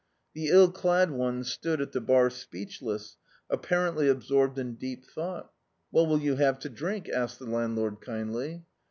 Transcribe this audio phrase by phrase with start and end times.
[0.33, 3.17] The ill clad me stood at the bar speediless,
[3.53, 5.47] ap parently absorbed in deep thou^t.
[5.91, 8.65] "What wilt you have to drink?" asked the landlord kindly.